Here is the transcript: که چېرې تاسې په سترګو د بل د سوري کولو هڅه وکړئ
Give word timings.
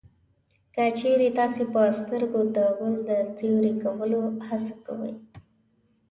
که 0.73 0.83
چېرې 0.99 1.29
تاسې 1.37 1.63
په 1.73 1.81
سترګو 1.99 2.41
د 2.55 2.57
بل 2.77 2.93
د 3.09 3.11
سوري 3.37 3.73
کولو 3.83 4.21
هڅه 4.47 4.71
وکړئ 4.77 5.13